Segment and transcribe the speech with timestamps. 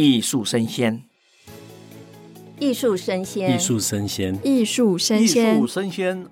[0.00, 1.02] 艺术生鲜，
[2.60, 6.28] 艺术生鲜，艺术生鲜，艺术生鲜，艺术生鲜，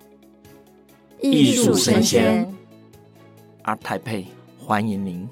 [1.21, 2.55] 艺术声鲜。
[3.65, 4.27] ART TAIPEI，
[4.61, 5.29] 欢迎您。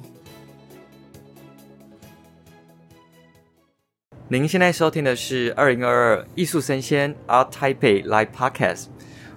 [4.26, 8.86] 您现在收听的是二零二二艺术生鲜 ART TAIPEI Live Podcast。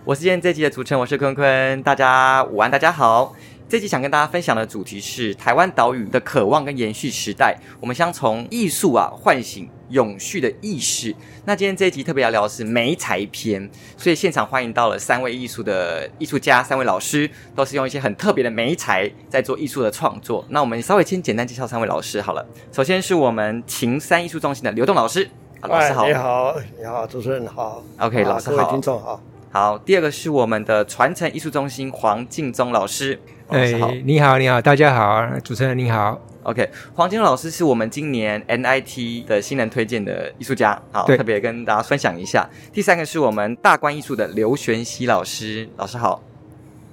[0.06, 1.84] 我是今天这集的主持人，我是坤坤。
[1.84, 3.36] 大家午安，大家好。
[3.70, 7.54] 这集想跟大家分享的主题是台湾岛屿的渴望跟延续时代。
[7.82, 11.14] 我们将从艺术啊唤醒永续的意识。
[11.44, 20.46] 那今天这一集特别要聊的是媒材篇，所以现场欢迎到了三位艺术的艺术家，三位老师都是用一些很特别的媒材在做艺术的创作。
[20.48, 22.46] 那我们稍微先简单介绍三位老师好了。
[22.72, 25.30] 首先是我们秦山艺术中心的刘栋老师，
[25.64, 29.22] 老师好，你好，你好，主持人好，OK，老师好，各位听众好。
[29.52, 33.20] 好，第二个是我们的传承艺术中心黄敬宗老师。
[33.50, 33.72] 哎，
[34.04, 36.20] 你好，你好，大家好，主持人你好。
[36.44, 42.46] OK，黄敬宗老师是我们今年 NIT 的新人推荐的艺术家，好，特别跟大家分享一下。
[42.74, 46.22] 第三个是我们大观艺术的刘玄熙老师，老师好。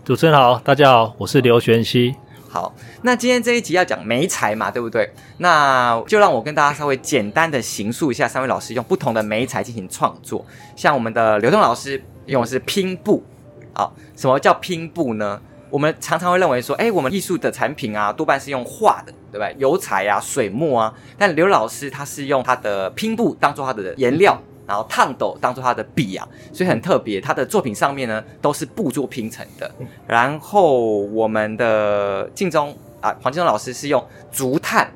[0.04, 2.14] 主持人好，大家好，我是刘玄熙。
[2.48, 5.10] 好，那今天这一集要讲媒材嘛，对不对？
[5.38, 10.46] 那就让我跟大家稍微简单的形塑一下，三位老师用不同的媒材进行创作。
[10.76, 13.24] 像我们的刘栋老师用的是拼布，
[13.72, 15.40] 好，什么叫拼布呢？
[15.74, 19.50] 我们常常会认为说，哎，我们艺术的产品啊，多半是用画的，对吧？
[19.58, 20.94] 油彩啊、水墨啊。
[21.18, 27.20] 但刘老师他是用他的拼布当做他的颜料，然后烫斗当做他的笔啊，所以很特别。
[27.20, 29.68] 他的作品上面呢，都是布做拼成的。
[30.06, 34.00] 然后我们的敬中啊，黄敬中老师是用
[34.30, 34.88] 竹炭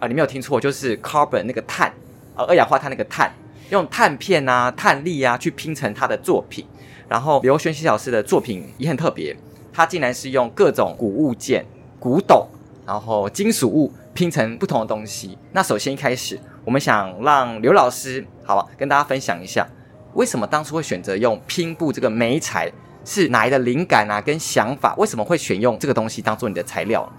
[0.00, 1.86] 啊，你没有听错，就是 carbon 那个碳
[2.34, 3.32] 啊，二氧化碳那个碳，
[3.70, 6.66] 用炭片啊、炭粒啊去拼成他的作品。
[7.08, 9.36] 然后刘玄熙老师的作品也很特别。
[9.74, 11.66] 它竟然是用各种古物件、
[11.98, 12.46] 古董，
[12.86, 15.36] 然后金属物拼成不同的东西。
[15.50, 19.66] 那首先一开始，我们想让刘老师，好吧，跟大家分享一下，
[20.12, 22.70] 为什么当初会选择用拼布这个媒材，
[23.04, 24.20] 是哪来的灵感啊？
[24.20, 27.12] 跟想法，为什么会选用这个东西当做你的材料？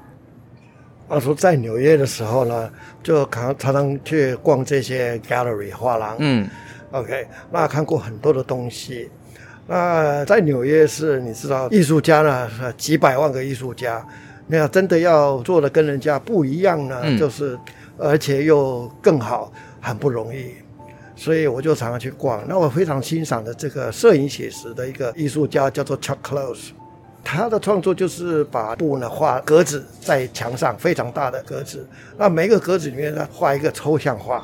[1.09, 2.71] 当初在纽约的时候呢，
[3.03, 6.49] 就常常常去逛这些 gallery 画廊，嗯
[6.91, 9.11] ，OK，那看过很多的东西。
[9.67, 14.05] 那在纽约市，你知道艺术家呢，几百万个艺术家，
[14.47, 17.57] 那真的要做的跟人家不一样呢，嗯、就是
[17.97, 20.51] 而且又更好，很不容易。
[21.15, 22.43] 所以我就常常去逛。
[22.47, 26.71] 那我非常欣赏的这个摄影写实的一个艺术家叫做 Chuck Close，
[27.23, 31.87] 他的创作就是把布呢画格子在墙上，非常大的格子。
[32.17, 34.43] 那每个格子里面呢画一个抽象画，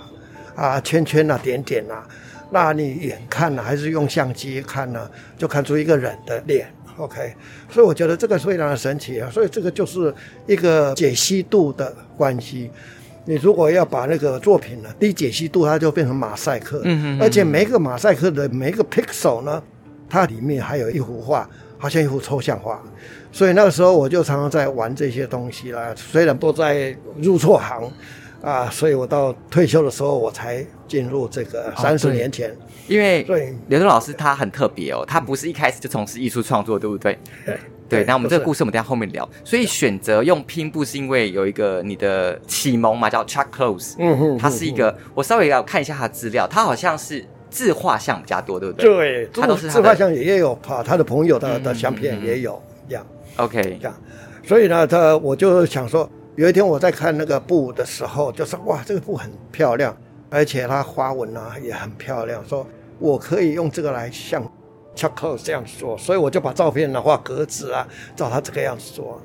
[0.56, 2.08] 啊圈圈啊点点啊。
[2.54, 6.68] 那你远看呢，还是用相机看呢，就看出一个人的脸
[6.98, 7.34] ，OK。
[7.70, 9.30] 所以我觉得这个非常的神奇啊。
[9.32, 10.14] 所以这个就是
[10.46, 12.70] 一个解析度的关系。
[13.24, 16.82] 你如果要把那个作品呢低解析度，它就变成马赛克。
[16.84, 17.22] 嗯嗯。
[17.22, 19.64] 而且每一个马赛克的每一个 pixel 呢，
[20.10, 22.84] 它里面还有一幅画，好像一幅抽象画。
[23.32, 25.94] 所以那个时候我就常常在玩这些东西啦。
[25.96, 27.90] 虽然都在入错行。
[28.42, 32.56] 啊，所以我到退休的时候，我才进入这个三十年前。
[32.88, 33.24] 因为
[33.68, 37.18] 刘东老师他很特别哦，他不是一开始就从事艺术创作，对不对？
[37.46, 37.58] 对。
[37.88, 39.30] 对，那我们这个故事我们等下后面聊。
[39.44, 43.96] 所以选择用拼布是因为有一个你的启蒙嘛，叫 Chuck Close。
[44.00, 44.38] 嗯哼。
[44.38, 48.86] 他是一个，我稍微要看一下他的资料，他好像是自画像比较多，对不对？
[48.86, 53.06] 对，他都是自画像也有啊，他的朋友的的相片也有这样。
[53.36, 53.94] OK，这样。
[54.48, 56.10] 所以呢，他我就想说。
[56.36, 59.96] 有一天我在看那个布的时候，就说哇，这个布很漂亮，
[60.30, 62.66] 而且它花纹啊也很漂亮，说
[63.00, 64.42] 我可以用这个来像
[64.96, 69.22] c h u c k l e 这样子做，所以我就把照片呢画格子啊，照他这个样子做。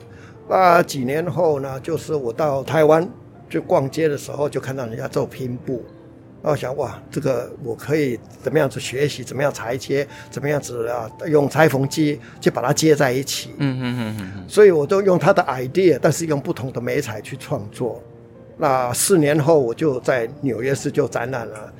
[0.48, 3.08] 那几年后呢，就是我到台湾
[3.48, 5.84] 去逛街的时候，就看到人家做拼布。
[6.52, 13.50] 我想哇，这个我可以怎么样子学习，怎么样裁切，怎么样子啊，用裁缝机去把它接在一起。
[13.58, 14.44] 嗯嗯嗯嗯。
[14.48, 18.00] 所以我都用他的 idea，但是用不同的媒材去创作。
[18.58, 21.72] 那四年后，我就在纽约市就展览了。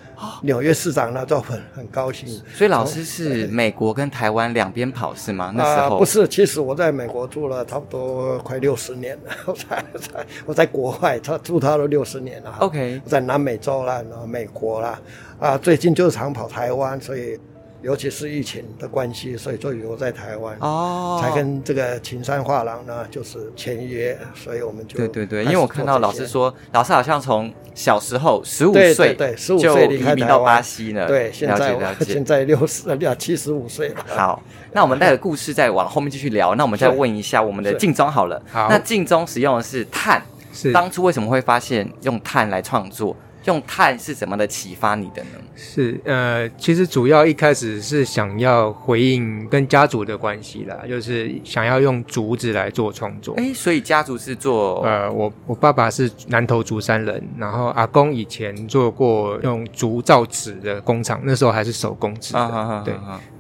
[0.42, 2.28] 纽约市长呢就很很高兴。
[2.54, 5.52] 所以老师是美国跟台湾两边跑是吗？
[5.54, 9.32] 那时候、呃、不是，其实我在美国住了差不多快六十年了。
[9.46, 12.54] 我在在我在国外，他住他都六十年了。
[12.60, 15.00] OK，在南美洲啦，然后美国啦，
[15.38, 17.38] 啊，最近就是常跑台湾，所以。
[17.86, 34.04] 尤其是疫情的关系，所以就留在台湾哦，才跟这个秦山画廊呢，就是签约，所以我们就对对对，因为我看到老师说，老师好像从小时候十五岁对十五岁离开到巴西呢，对，现在了解现在六十 呃七十五岁了。
[34.08, 34.42] 好，
[34.72, 36.56] 那我们带着故事再往后面继续聊。
[36.56, 40.20] 那我们再问一下我们的镜中好了，好，那镜中使用的是碳，
[40.52, 40.72] 是。
[40.72, 43.16] 当初为什么会发现用碳来创作？
[43.46, 45.30] 用碳是怎么的启发你的呢？
[45.54, 53.34] 是呃，其实主要一开始是想要回应跟家族的关系啦，就是想要用竹子来做创作。
[53.36, 62.94] 哎，所以家族是做呃，我我爸爸是南投竹山人，然后阿公以前做过用竹造纸的工厂，那时候还是手工纸的，啊、哈哈哈对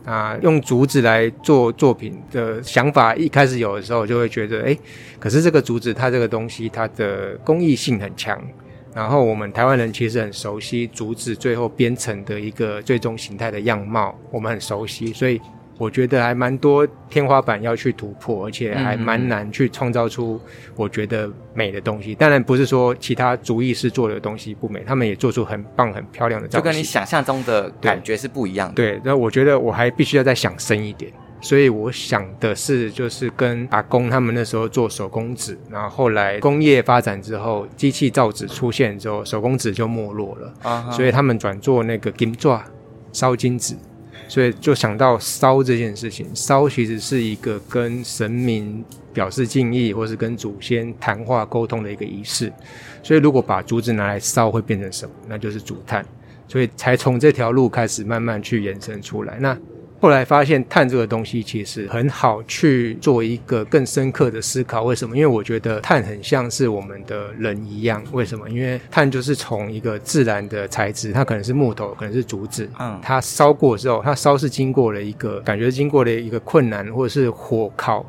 [0.04, 4.78] 啊，用竹子来做作品的想法一开始有的时候就会觉得，哎，
[5.18, 8.40] 可是这个竹子它这个东西它的工艺性很强。
[8.96, 15.38] 然后我们台湾人其实很熟悉竹子最后编成的一个最终形态的样貌，我们很熟悉，所以
[15.76, 20.40] 我觉得还蛮多天花板要去突破，而且还蛮难去创造出
[20.74, 22.14] 我觉得美的东西。
[22.14, 28.74] 当然不是说其他竹艺师做的东西不美，他们也做出很棒、很漂亮的造型，就跟你想象中的感觉是不一样的。
[28.76, 31.12] 对，那我觉得我还必须要再想深一点。
[31.46, 40.52] 所以我想的是，就是跟阿公他们那时候做手工纸，然后后来工业发展之后，机器造纸出现之后，手工纸就没落了。
[40.62, 40.92] Uh huh.
[40.92, 42.48] 所以他们转做那个金纸
[43.12, 43.76] 烧金纸，
[44.28, 46.26] 所以就想到烧这件事情。
[46.34, 52.52] 烧其实是一个跟神明表示敬意，或是跟祖先谈话沟通的一个仪式。
[53.02, 53.92] 所以如果把竹子。
[53.92, 55.14] 拿来烧，会变成什么？
[55.28, 56.04] 那就是竹炭。
[56.48, 59.38] 所以才从这条路开始慢慢去延伸出来。
[59.40, 59.56] 那
[60.06, 64.84] 后来发现碳这个东西其实很好去做一个更深刻的思考。
[64.84, 65.16] 为什么？
[65.16, 68.00] 因为我觉得碳很像是我们的人一样。
[68.12, 68.48] 为什么？
[68.48, 72.70] 因为碳就是从一个自然的材质，它可能是木头，可能是竹子。
[72.78, 78.08] 嗯，它烧过之后，它烧是经过了一个感觉，经过了一个困难或者是火烤，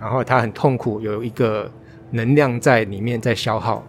[0.00, 1.70] 然后它很痛苦，有一个
[2.10, 3.86] 能量在里面在消耗，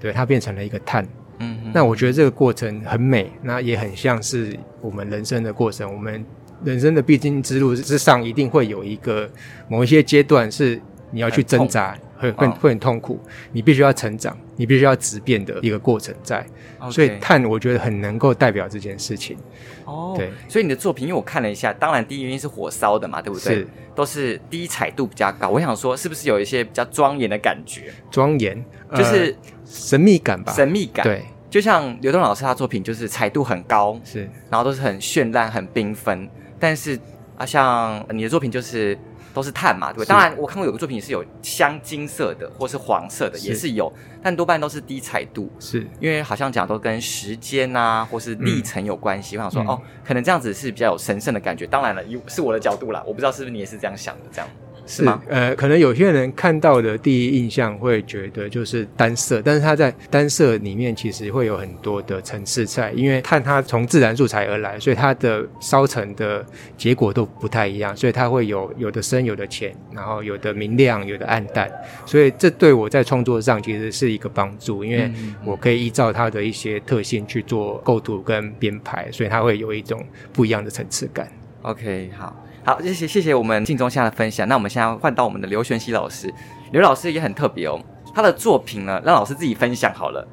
[0.00, 1.06] 对，它变成了一个碳。
[1.40, 5.92] 嗯哼，那我觉得这个过程很美，那也很像是我们人生的过程。
[5.92, 6.24] 我们。
[6.64, 9.28] 人生的必经之路之上，一定会有一个
[9.68, 10.80] 某一些阶段是
[11.10, 13.20] 你要去挣扎，会会会很痛苦。
[13.52, 16.44] 你必须要成长，你必须要质变的一个过程在。
[16.90, 19.36] 所以碳，我觉得很能够代表这件事情。
[19.84, 20.30] 哦，对。
[20.48, 23.56] 所以你的作品，因为我看了一下，当然第一原因是火烧的嘛，对不对？
[23.56, 25.48] 是，都是低彩度比较高。
[25.48, 27.92] 我想说，是不是有一些比较庄严的感觉？
[28.10, 28.64] 庄严，
[28.94, 30.52] 就是神秘感吧？
[30.52, 31.24] 神秘感，对。
[31.48, 36.28] 就像刘东老师他作品，就是彩度很高，是，然后都是很绚烂、很缤纷。
[36.58, 36.98] 但是
[37.36, 38.98] 啊，像你的作品就是
[39.34, 40.06] 都是碳嘛，对不对？
[40.06, 43.92] 当然，我看过有个作品是有香金色的，或是黄色的，是也是有，
[44.22, 49.36] 但多半都是低彩度，是因为好像讲都跟时间啊，或是历程有关系。
[49.36, 51.66] 嗯、我想说，嗯、哦，可能这样子是比较有神圣的感觉。
[51.66, 54.48] 当然了，是我的角度啦，我不知道是不是你也是这样想的，这样。
[54.86, 55.20] 是吗？
[55.28, 66.44] 呃，可能有些人看到的第一印象会觉得就是单色，但是它在单色里面其实会有很多的层次在，因为碳它从自然素材而来，所以它的烧成的
[66.76, 71.70] 结果都不太一样，所以它会有有的深，有的浅，然后有的明亮，有的暗淡，
[72.04, 75.10] 所以这对我在创作上其实是一个帮助，因为
[75.44, 81.28] 我可以依照它的一些特性去做构图跟编排，所以它会有一种不一样的层次感。
[81.62, 82.45] OK，好。
[82.66, 84.48] 好，谢谢谢谢我们镜中现在的分享。
[84.48, 86.28] 那我们现在换到我们的刘玄熙老师，
[86.72, 87.80] 刘老师也很特别哦。
[88.12, 90.26] 他的作品呢，让老师自己分享好了。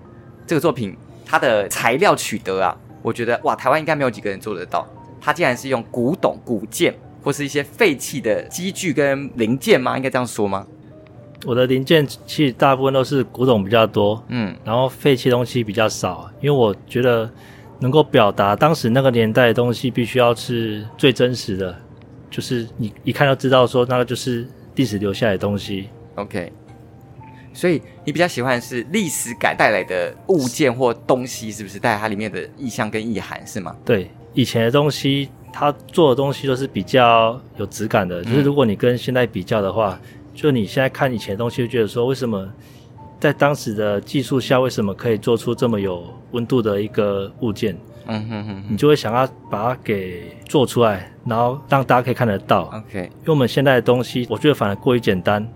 [0.47, 4.83] 这个作品他的材料取得啊，我觉得哇，台湾应该没有几个人做得到。
[5.21, 6.91] 他竟然是用古董、古件
[7.23, 9.95] 或是一些废弃的机具跟零件吗？
[9.95, 10.65] 应该这样说吗？
[11.45, 17.29] 我的零件其实大部分都是古董比较多，嗯，然后废弃东西比较少，因为我觉得
[17.77, 21.77] 能够表达当时那个年代的东西，必须要是最真实的。
[22.33, 26.51] 就是你一看就知道说那个就是历史留下来的东西，OK。
[27.53, 33.75] 所以你比较喜欢是历史感带来的物件或东西，是不是带它里面的意象跟意涵，是吗？
[33.85, 38.23] 对，以前的东西，它做的东西都是比较有质感的。
[38.23, 42.51] 就是如果你跟现在比较的话，嗯、就你现在看以前的东西，就觉得说为什么
[43.19, 47.77] 在当时的技术下，为什么可以做出这么有温度的一个物件？
[48.05, 52.63] 嗯哼哼，你就会想要把它给做出来，然后让大家可以看得到。
[52.63, 55.47] OK，因为我们现在的东西，我觉得反而过于简单。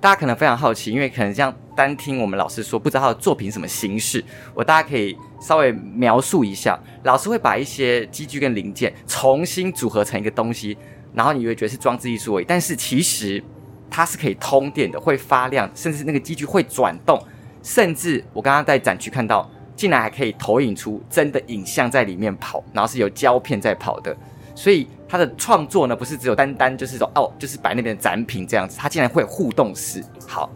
[0.00, 4.24] 大家可能非常好奇，因为可能这样单听我们老师说，不知道他的作品什么形式。
[4.52, 10.76] 我大家可以稍微描述一下，老师会把一些机具跟零件重新组合成一个东西，
[11.14, 13.40] 然后你会觉得是装置艺术而已，但是其实
[13.88, 17.22] 它是可以通电的，会发亮，甚至那个机具会转动，
[17.62, 19.48] 甚至我刚刚在展区看到。
[19.74, 24.16] 竟然还可以投影出真的影像在里面跑，然后是有胶片在跑的，
[24.54, 30.02] 所以他的创作呢，不是只有单单就是说哦，就是摆那边的展品这样子，他竟然会有互动式。
[30.28, 30.50] 好，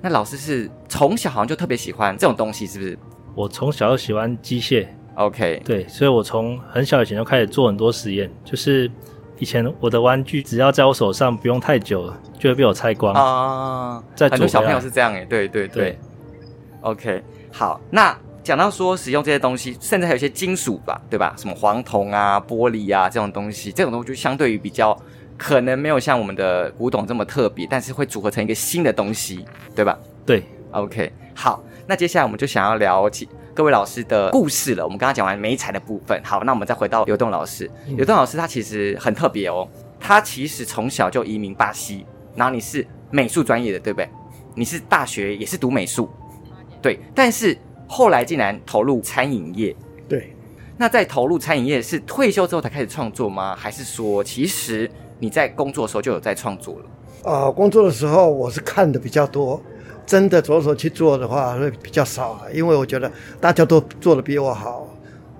[0.00, 2.98] 那老师是从小好像就特别喜欢这种东西，是不是？
[3.34, 8.90] 我从小就喜欢机械，OK，对，所以我从很小以前就开始做很多实验，就是
[9.38, 14.02] 以前我的玩具只要在我手上不用太久了，就会被我拆光啊。
[14.16, 15.98] 在很多小朋友是这样诶，对对对，对
[16.80, 17.22] ，OK，
[17.52, 18.16] 好，那。
[18.42, 21.34] 讲到说使用这些东西，甚至还有一些金属吧，对吧？
[21.36, 24.96] 什么黄铜啊、玻璃啊这种东西，这种东西就相对于比较
[25.36, 29.44] 可能没有像我们的古董这么特别，但是会组合成一个新的东西，
[29.74, 29.98] 对吧？
[30.24, 30.42] 对
[30.72, 34.84] ，OK，好，那接下来我们就想要聊起各位老师的故事了。
[34.84, 37.70] 我们刚刚讲完美彩的部分，好，那我们再回到刘栋老师。
[37.88, 39.68] 流动老师他其实很特别哦，
[40.00, 44.08] 他其实从小就移民巴西，然后你是美术专业的，对不对？
[44.54, 46.10] 你是大学也是读美术，
[46.80, 47.56] 对，但是。
[47.92, 49.74] 后来竟然投入餐饮业，
[50.08, 50.32] 对。
[50.76, 53.52] 那在投入餐饮业是退休之后才开始创作吗？
[53.56, 56.84] 还是说其实你在工作的时候就有在创作了？
[57.28, 59.60] 啊、呃，工作的时候我是看的比较多，
[60.06, 64.88] 真的着手去做的话会比较少，因为我觉得大家都做的比我好，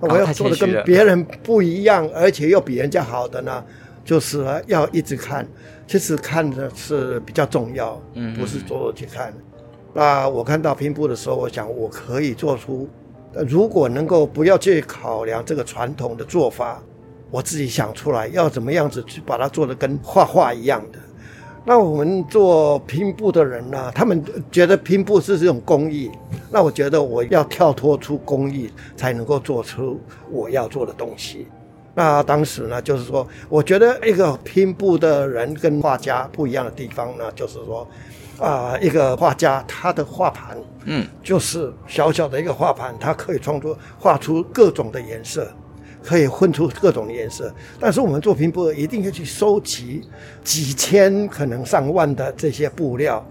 [0.01, 3.63] 我要做的跟别人不一样，而且又比人家好的呢，
[4.03, 5.47] 就是要一直看。
[5.87, 9.33] 其实看的是比较重要，嗯，不是着手去看。
[9.93, 12.87] 那我看到拼布的时候，我想我可以做出，
[13.45, 16.81] 如果能够不要去考量这个传统的做法，
[17.29, 20.99] 我自己想出来要怎么样子去把它做得跟画画一样的。
[21.65, 26.09] 那我们做拼布的人呢，他们觉得拼布是这种工艺，
[26.49, 31.47] 那我觉得我要跳脱出工艺，才能够做出我要做的东西。
[31.93, 37.85] 那当时呢，就是说，我觉得一个拼布的人跟画家不一样的地方呢，就是说。
[38.37, 45.51] 啊、呃，一个画家，他的画盘，嗯，就是小小的一个画盘，他可以创作画出各种的颜色，
[46.03, 47.53] 可以混出各种的颜色。
[47.79, 50.07] 但是我们做拼布，一定要去收集
[50.43, 53.23] 几千可能上万的这些布料，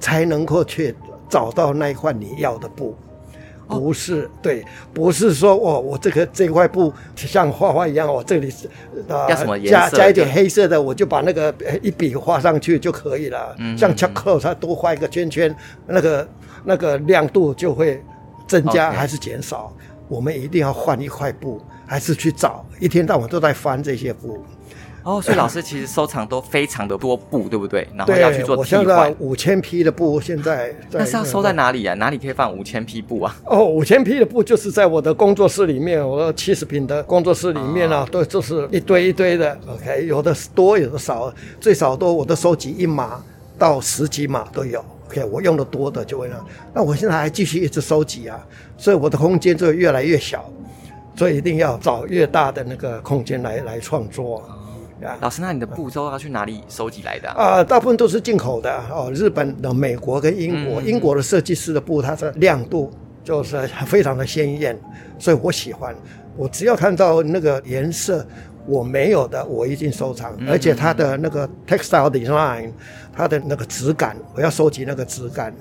[0.00, 0.94] 才能够去
[1.28, 2.96] 找到那一块你要的布。
[3.80, 8.68] 不是对，不是说哦，我这个这块布像画画一样，我这里是
[9.08, 9.26] 啊
[9.64, 13.54] 加加一点黑色的，我就把那个一笔画上去就可以了。
[13.58, 15.54] 嗯，像巧克力，它多画一个圈圈，
[15.86, 16.28] 那个
[16.64, 18.02] 那个亮度就会
[18.46, 19.72] 增加还是减少？
[20.08, 22.64] 我们一定要换一块布，还是去找？
[22.78, 24.44] 一天到晚都在翻这些布。
[25.04, 27.86] 哦，所以老师其实收藏都非常的多布，对不对？
[27.94, 28.84] 然后要去做替换。
[28.84, 31.94] 我现在五千匹的布，现在在那是要收在哪里啊？
[31.94, 33.36] 哪里可以放五千匹布啊？
[33.44, 39.56] 哦，五千匹的布就是在我的工作室里面，我七十平的工作室里面啊，都就是一堆一堆的。
[39.68, 43.22] OK，有的多，有的少，最少都我都收集一码
[43.58, 44.82] 到十几码都有。
[45.08, 46.36] OK，我用的多的就会那，
[46.76, 48.40] 那我现在还继续一直收集啊，
[48.78, 50.50] 所以我的空间就越来越小，
[51.14, 54.42] 所以一定要找越大的那个空间来来创作。
[55.20, 57.44] 老师，那你的布都要去哪里收集来的啊？
[57.44, 60.80] 啊，大部分都是进口的哦，日本的、美国跟英国。
[60.80, 62.90] 嗯、英国的设计师的布，它的亮度
[63.22, 64.78] 就是非常的鲜艳，
[65.18, 65.94] 所以我喜欢。
[66.36, 68.26] 我只要看到那个颜色
[68.66, 70.34] 我没有的，我一定收藏。
[70.38, 72.70] 嗯、而且它的那个 textile design，
[73.12, 75.54] 它的那个质感，我要收集那个质感。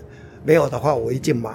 [0.46, 1.52] 没有的话，我一定买。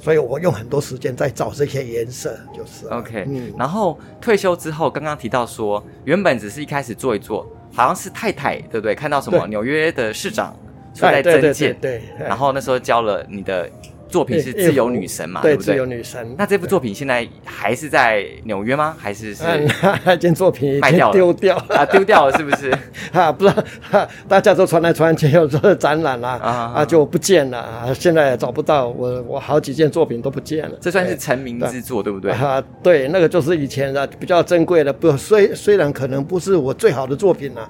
[0.00, 3.24] 所以我用很多时间在找这些颜色，就是 OK。
[3.28, 8.94] 嗯，然后退休之后，刚刚提到说，原本只是一开始做一做，好像是太太对不对？
[8.94, 10.56] 看到什么纽约的市长
[10.94, 13.70] 说在增建，对，然后那时候交了你的。
[14.10, 15.40] 作品是自由女神嘛？
[15.40, 15.72] 对，对不对？
[15.74, 16.34] 自由女神。
[16.36, 18.94] 那这部作品现在还是在纽约吗？
[18.98, 19.44] 还是是？
[20.04, 22.70] 那件作品卖掉了，丢掉了啊，丢掉了是不是？
[23.12, 23.54] 啊，不知
[23.90, 28.88] 道， 大家都传来传去，有时候展览啦，啊，啊就不见了，啊，现在也找不到。
[28.88, 30.76] 我我好几件作品都不见了。
[30.80, 32.32] 这算是成名之作，对，对不对？
[32.32, 37.68] 啊，对，那个就是以前的比较珍贵的，不，虽虽然可能不是我最好的作品了。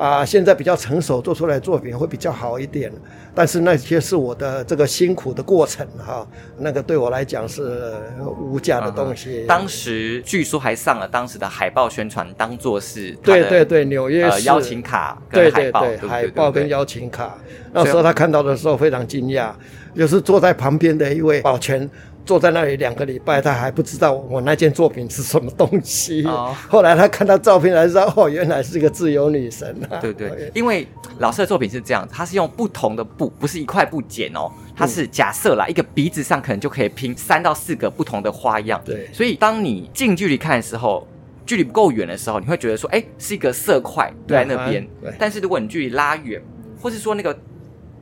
[0.00, 2.90] 啊，现在比较成熟，做出来作品会比较好一点，
[3.34, 6.26] 但是那些是我的这个辛苦的过程哈，
[6.56, 7.92] 那个对我来讲是
[8.40, 9.42] 无价的东西。
[9.42, 17.36] 嗯、当时据说还上了当时的海报宣传，当做是对对对纽约市、呃、邀请卡跟海报，对对对，海报跟邀请卡。
[17.74, 19.52] 那时候他看到的时候非常惊讶，
[19.94, 21.88] 就是坐在旁边的一位保全。
[22.22, 26.22] 坐在那里两个礼拜，他还不知道我那件作品是什么东西。
[26.26, 29.98] 哦、后来他看到照片才知道，哦，原来是个自由女神啊！
[30.00, 30.86] 对对，因为
[31.18, 38.80] 老师的作品是这样，他是用不同的布，不是一块布剪哦，他是假设啦，一个鼻子上可能就可以拼三到四个不同的花样。
[38.84, 41.08] 对，所以当你近距离看的时候，
[41.46, 44.86] 距离不够远的时候，你会觉得说，哎，是一个色块在那边。
[45.02, 46.40] 对，但是如果你距离拉远，
[46.80, 47.36] 或是说那个。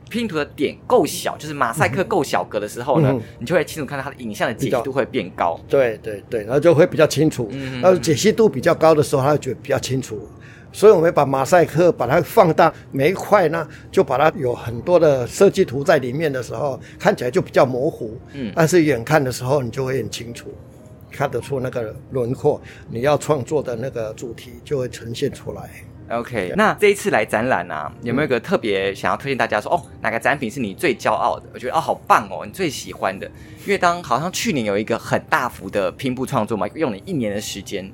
[0.09, 5.59] 拼图的点够小，就是马赛克够小格的时候呢，嗯、你就会清楚看到它的影像的解析度会变高。
[5.67, 7.47] 对对对，然后就会比较清楚。
[7.51, 10.27] 嗯，然后解析度比较高的时候，它就比较清楚。
[10.71, 18.15] 所以我们把马赛克把它放大，每一块呢，就把它有很多的设计图在里面的时候，看起来就比较模糊。
[18.33, 20.53] 嗯，但是远看的时候，你就会很清楚，
[21.11, 25.69] 看得出那个轮廓，你要创作的那个主题就会呈现出来。
[26.09, 31.45] OK，那这一次来展览啊，有没有一个特别想要推荐大家说，哦，哪个展品是你最骄傲的？
[31.53, 33.29] 我觉得哦，好棒哦，你最喜欢的。
[33.65, 37.91] 因为当好像去年有一个很大幅的拼布创作嘛，用了一年的时间。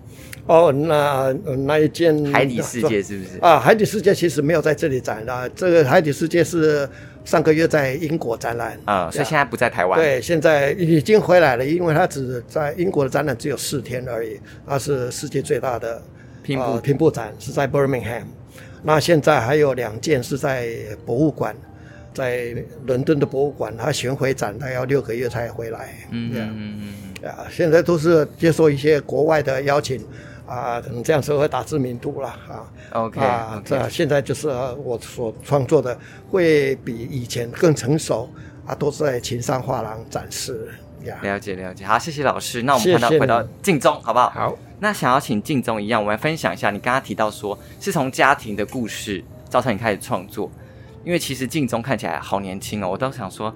[0.48, 3.40] 哦，那那一件海底世界是不是？
[3.42, 6.88] 啊，海底世界其实没有在这里展的，这个海底世界是
[7.26, 10.00] 上个月在英国展览啊，所以现在不在台湾。
[10.00, 16.02] 对，现在已经回来了，因为它只在英国的展览只有四天而已，它是世界最大的
[16.46, 18.24] 拼布、呃、拼布展，是在 Birmingham。
[18.84, 20.70] 那现在还有两件是在
[21.06, 21.56] 博物馆，
[22.14, 25.96] 在伦敦的博物馆，它巡回展，它要六个月才回来。
[26.12, 30.06] 嗯嗯啊，现在都是接受一些国外的邀请。
[30.46, 32.72] 啊，可能这样子会打知名度了啊。
[32.92, 33.90] OK，啊，这 okay.
[33.90, 34.48] 现在就是
[34.84, 35.98] 我所创作的，
[36.30, 38.30] 会比以前更成熟
[38.64, 40.70] 啊，都是在秦山画廊展示。
[41.22, 42.64] 了解了解，好，谢谢老师。
[42.64, 44.30] 那我们看到回到敬宗，好不好？
[44.30, 44.58] 好。
[44.80, 50.52] 那想要请敬宗一样，我们分享一下，你刚刚提到说是从家庭的故事造成你开始创作，
[51.04, 53.56] 因为其实敬宗看起来好年轻哦，我都想说，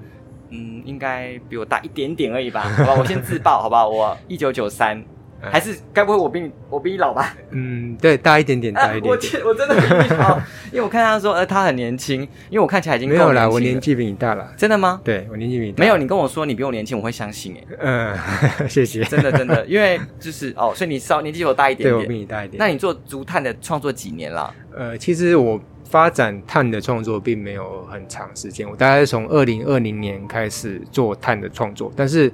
[0.49, 2.61] 嗯，应该比我大一点点而已吧？
[2.77, 3.87] 好吧，我先自爆，好不好？
[3.87, 5.03] 我一九九三。
[5.41, 7.35] 还是该不会我比你我比你老吧？
[7.51, 9.41] 嗯，对，大一点点，大一点点。
[9.41, 10.37] 啊、我我真的比你老，
[10.71, 13.07] 因为我看他说，呃，他很年轻，因为我看起来已经。
[13.07, 14.53] 没有啦，我年纪比你大了。
[14.57, 14.99] 真的吗？
[15.03, 15.81] 对，我年纪比你大。
[15.81, 17.67] 没有，你跟我说你比我年轻，我会相信诶。
[17.79, 18.15] 嗯
[18.67, 19.03] 谢谢。
[19.03, 21.95] 真的真的，因为就是哦，所以你稍年纪比我大一点点。
[21.95, 22.57] 对，我比你大一点。
[22.59, 24.53] 那你做竹炭的创作几年了？
[24.75, 32.31] 呃，其实我发展炭的创作并没有很长时间，我大概是从二零二零年开始做炭的创作，但是。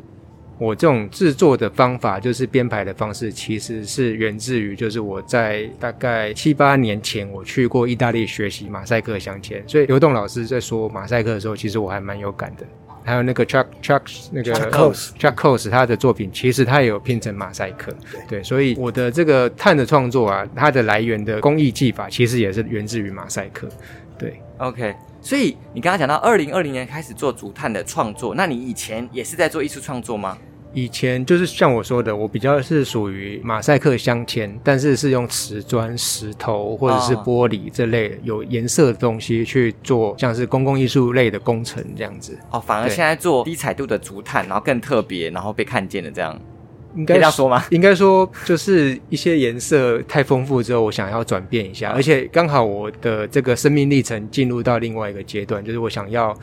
[0.58, 12.66] 我这种制作的方法，就是编排的方式，其实是源自于，就是我在大概七八年前，我去过意大利学习马赛克镶嵌，所以刘栋老师在说马赛克的时候，其实我还蛮有感的。
[13.04, 17.94] 还有那个 Chuck Chuck 那个 Chuck Close Chuck Close 他的作品，其实他也有拼成马赛克。
[18.28, 23.70] 对，所以我的这个碳的创作啊，它的来源的工艺技法，其实也是源自于马赛克。
[24.18, 24.96] 对，OK。
[25.26, 30.38] 所以你刚刚讲到二零二零年开始做竹炭的创作，那你以前也是在做艺术创作吗？
[30.72, 42.38] 以前就是像我说的，我比较是属于马赛克镶嵌，但是是用瓷砖、石头或者是玻璃这类有颜色的东西去做，像是公共艺术类的工程这样子。
[42.52, 46.40] 哦，反而现在做低彩度的竹炭，然后更特别，然后被看见的这样。
[46.96, 47.64] 应该这样说吗？
[47.70, 56.36] 应该说，就是一些颜色太丰富之后，我想要转变一下，而且刚好我的这个生命历程进入到另外一个阶段，就是我想要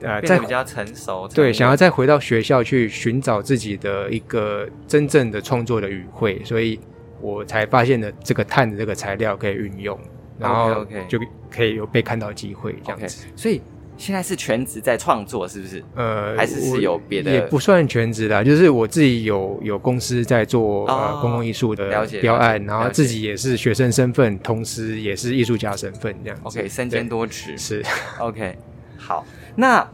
[0.00, 6.78] 呃，变得比较成熟，对，想要再回到学校去寻找自己的一个真正的创作的语汇，所以
[7.20, 9.98] 我才发现了这个碳的这个材料可以运用，
[10.38, 11.18] 然后就
[11.50, 13.60] 可以有被看到机会这样子，所以。
[13.98, 15.84] 现在是全职在创作，是不是？
[15.96, 17.30] 呃，还是是有别的？
[17.32, 26.42] 也不算全职啦，就是我自己有有公司在做、哦、呃公共艺术的标案，然后自己也是学生身份，同时也是艺术家身份这样子。
[26.44, 27.84] OK，身兼多职是
[28.20, 28.56] OK。
[28.96, 29.86] 好，那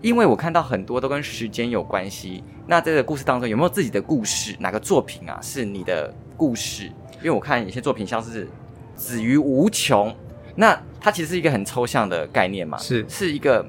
[0.00, 4.56] 因为我看到很多都跟时间有关系，那这个故事当中有没有自己的故事？
[4.58, 6.84] 哪个作品啊是你的故事？
[7.18, 8.48] 因为我看有些作品像是
[8.96, 10.14] 止于无穷。
[10.56, 13.64] 那它其实是一个很抽象的概念嘛，是是一个，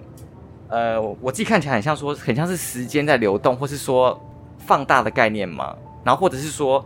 [0.68, 4.20] 呃，我自己看起来很像说，很像是时间在流动，或是说
[4.58, 5.76] 放大的概念嘛。
[6.04, 6.86] 然后或者是说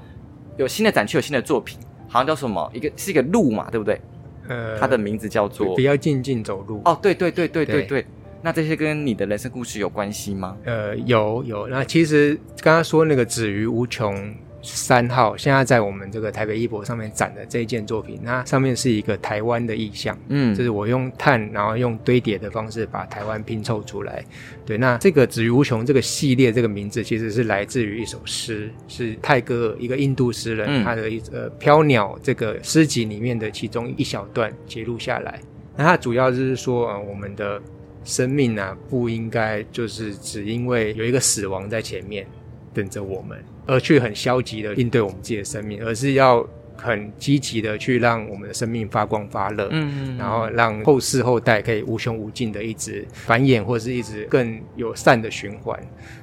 [0.57, 2.69] 有新的展区，有新的作品，好像叫什么？
[2.73, 3.99] 一个是一个路嘛，对不对？
[4.47, 6.81] 呃，它的名字叫做不要静静走路。
[6.85, 8.05] 哦，对对对对对对，对。
[8.41, 10.55] 那这些跟你的人生故事有关系吗？
[10.65, 11.67] 呃，有有。
[11.67, 14.33] 那其实刚刚说那个止于无穷。
[14.65, 24.23] 三号现在在我们这个台北艺博上面展的这一件作品，那上面是一个台湾的意象，嗯，就是我用碳，然后用堆叠的方式把台湾拼凑出来。
[24.65, 35.39] 对，那这个止于无穷这个系列这个名字其实是来自于一首诗，是泰戈尔一个印度诗人、嗯、他的一呃飘鸟这个诗集里面的其中一小段节录下来。
[35.77, 37.61] 那它主要就是说，呃，我们的
[38.03, 42.25] 生命啊，不应该就是只因为有一个死亡在前面
[42.73, 43.37] 等着我们。
[43.65, 46.45] 而去很消极的应对我们自己的生命，而是要
[46.77, 55.79] 很积极的去让我们的生命发光发热，嗯，然后让后世后代可以无穷无尽的一直繁衍，或者是一直更有善的循环，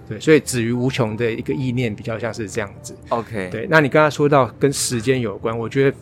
[0.08, 2.94] 对，所以止于无穷的一个意念比较像是这样子。
[3.08, 5.96] OK，对，那你刚刚说到跟时间有关，我觉得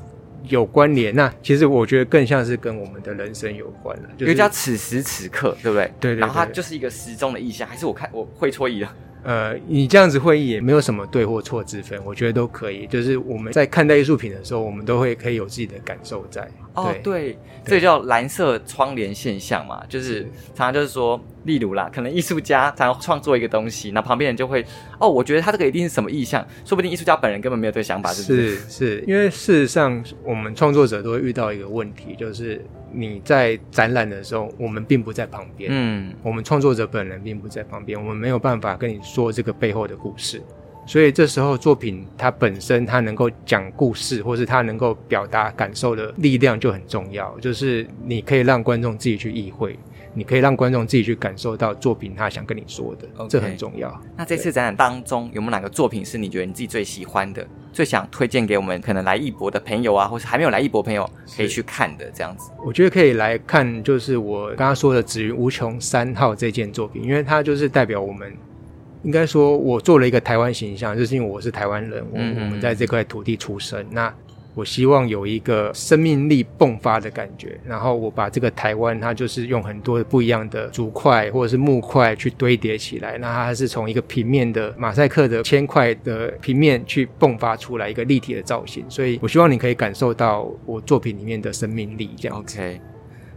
[0.48, 5.85] 有关联，那其实我觉得更像是跟我们的人生有关了，就是叫此时此刻，对不对？
[6.00, 8.94] 对对，对，然后它就是一个时钟的意象，还是我看我会错意了？
[9.23, 12.87] 呃，你这样子会议也没有什么对或错之分，我觉得都可以。
[12.87, 16.49] 就是我们在看待艺术品的时候，我们都会可以有自己的感受在。
[16.75, 20.23] 哦，对，这个叫蓝色窗帘现象嘛，就是
[20.55, 24.65] 常常就是说，例如啦，可能艺术家他要创作一个东西，那旁边人就会，
[24.99, 28.55] 哦，我觉得他这个一定是什么意象，说不定艺术家本人根本没有这个想法，是不是？
[28.55, 40.40] 是，是因为事实上，我们创作者都会遇到一个问题，就是你在展览的时候，我们并不在旁边，嗯，我们创作者本人并不在旁边，我们没有办法跟你说这个背后的故事。
[40.87, 47.38] 所以这时候作品它本身它能够讲故事，或是它能够表达感受的力量就很重要。
[47.38, 49.79] 就是你可以让观众自己去意会，
[50.14, 53.29] 你可以让观众自己去感受到作品他想跟你说的，okay.
[53.29, 54.03] 这很重要。
[54.16, 62.51] 那这次展览当中有没有哪个作品是你觉得你自己最喜欢的，最想推荐给我们可能来艺博的朋友啊，或是还没有来艺博朋友可以去看的这样子？
[62.64, 68.33] 我觉得可以来看，就是我刚刚说的《止于无穷三号》这件作品，因为它就是代表我们。
[69.03, 73.85] 应该说，我做了一个台湾形象，就是因为我是台湾人，我我们在这块土地出生。
[73.91, 74.13] 那
[74.53, 88.85] 我希望有一个生命力迸发的感觉，然后我把这个台湾，它就是用很多不一样的竹块或者是木块去堆叠起来，那它是从一个平面的马赛克的铅块的平面去迸发出来一个立体的造型。
[88.89, 92.37] 所以我希望你可以感受到我作品里面的生命力，这样。
[92.37, 92.81] OK。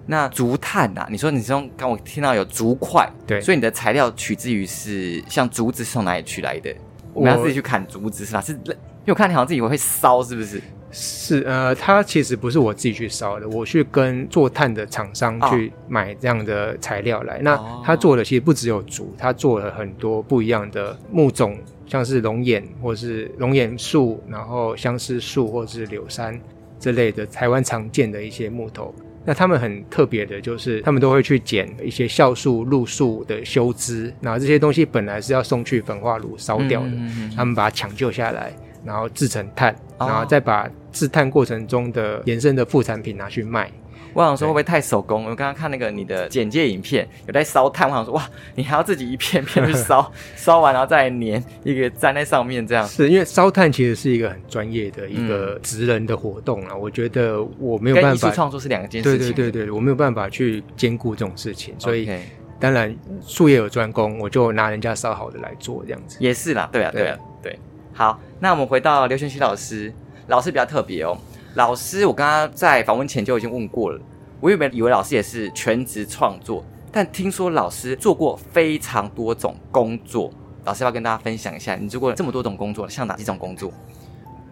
[0.06, 6.74] 那竹炭啊，你说你从刚我听到有竹块，对，所以你的材料取自于是像竹子是从哪里取来的？
[7.14, 8.42] 我，们要自己去砍竹子是吧？
[8.42, 8.76] 是，因为
[9.08, 10.62] 我看你好像自己会烧，是不是？
[10.96, 17.38] 是呃，它其实不是我自己去烧的，我去跟做炭的厂商去买这样的材料来。
[17.38, 26.40] 哦、那他做的其实不只有竹，他做了很多不一样的木种，像是龙眼或是龙眼树，然后相思树或是柳杉
[26.80, 28.94] 之类的台湾常见的一些木头。
[29.26, 43.72] 那他们很特别的，就是他们都会去捡一些橡树、露树的修枝，然后这些东西本来是要送去焚化炉烧掉的，嗯嗯嗯，他们把它抢救下来，然后制成炭，然后再把制炭过程中的延伸的副产品拿去卖。
[44.14, 45.24] 我想说会不会太手工？
[45.26, 47.90] 我刚刚看那个你的简介影片，有在烧炭。
[47.90, 52.88] 我想说哇，你还要自己一片片去烧， 烧完然后再粘一个粘在上面，这样。
[52.88, 56.80] 是因为烧炭其实是一个很专业的一个职人的活动啊、嗯。
[56.80, 58.10] 我觉得我没有办法。
[58.10, 59.20] 跟艺术创作是两件事情。
[59.20, 62.20] 对对对对，我没有办法去兼顾这种事情，所以、okay.
[62.60, 62.96] 当然
[63.26, 66.18] 术业有专攻，我就拿人家烧好的来做这样子。
[66.20, 67.60] 也是啦，对啊，对啊，对。
[67.94, 69.94] 好，那我们回到刘玄熙老师，
[70.28, 71.18] 老师比较特别哦。
[71.56, 74.00] 老师，我刚刚在访问前就已经问过了。
[74.42, 80.32] 我原本以为老师也是全职创作，但听说老师做过非常多种工作。
[80.66, 83.72] 老师要要跟大家分享一下，你做过这么多种工作，像哪几种工作？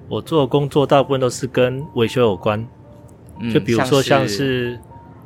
[0.08, 2.64] 我做的工作大部分都是跟维修有关，
[3.52, 4.80] 就比如说像是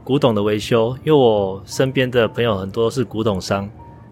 [0.03, 3.69] 古董的维修，因为我身边的朋友很多都是古董商，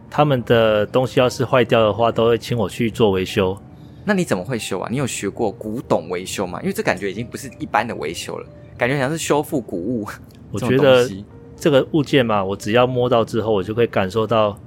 [0.09, 3.57] 他们的东西要是坏掉的话，都会请我去做维修。
[4.05, 4.87] 那你怎么会修啊？
[4.91, 6.59] 你有学过古董维修吗？
[6.61, 10.07] 因为这感觉已经不是一般的维修了，感觉像是修复古物。
[10.51, 11.09] 我觉得
[11.55, 14.59] 这个物件嘛，我只要摸到之后，我就会感受到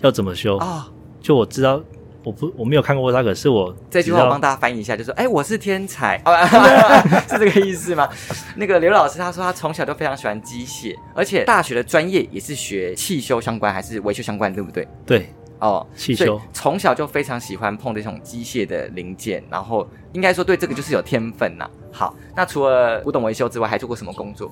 [0.00, 0.88] 要怎么修啊。
[1.20, 1.82] 就我知道，
[2.22, 6.22] 我不我没有看过它，可是我这句话我帮大家翻译一下，就说：“哎，我是天才，
[7.28, 8.08] 是这个意思吗？”
[8.56, 14.86] 那个刘老师他说他从小都非常喜欢机械，而且大学的专业也是学汽修相关还是维修相关，对不对？
[15.04, 15.28] 对。
[15.64, 21.66] 哦，汽修从小就非常喜欢碰这种机械的零件，然后应该说对这个就是有天分呐。
[21.90, 24.50] 好，那除了古董维修之外，还做过什么工作？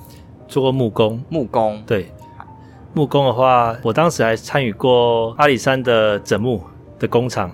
[0.48, 1.22] 做过木工。
[1.29, 2.11] 木工，对。
[2.94, 6.62] 木工的话，我当时还参与过阿里山的整木
[6.98, 7.51] 的工厂。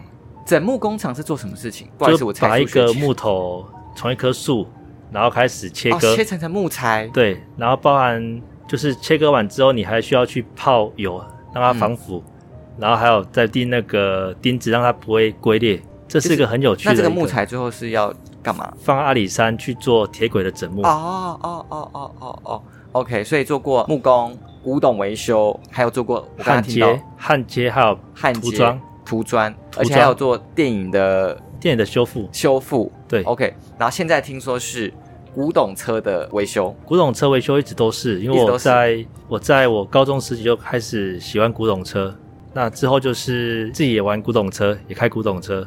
[0.46, 1.88] 整木工厂是做什么事情？
[1.98, 3.66] 不好意思，我把一个木头
[3.96, 4.68] 从一棵树，
[5.10, 7.10] 然后开始切割，哦、切成成木材。
[7.12, 11.20] 对，然后包含就是切割完之后，你还需要去泡油，
[11.52, 12.22] 让它防腐。
[12.24, 12.32] 嗯
[12.78, 16.92] 然后还有再钉那个钉子，让它不会龟裂，这是一个很有趣的。
[16.92, 18.72] 那这个木材最后是要干嘛？
[18.80, 20.82] 放阿里山去做铁轨的整木。
[20.82, 22.62] 哦哦哦哦哦哦
[22.92, 23.24] ，OK。
[23.24, 32.90] 所以做过木工、古董维修，还有做过焊接、焊接还有焊接、涂装、涂装，而且还有做电影的电影的修复、修复。
[33.08, 33.52] 对，OK。
[33.76, 34.92] 然后现在听说是
[35.34, 42.14] 古董车的维修，古董车维修一直都是，因为我在我在我高中时期就开始喜欢古董车。
[42.58, 45.64] 那之后就是自己也玩古董车，也开古董车，